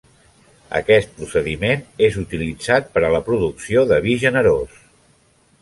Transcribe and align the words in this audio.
Aquest 0.79 1.11
procediment 1.19 1.83
és 2.09 2.17
utilitzat 2.23 2.91
per 2.97 3.05
a 3.05 3.13
la 3.19 3.23
producció 3.31 3.85
de 3.93 4.03
vi 4.07 4.21
generós. 4.29 4.85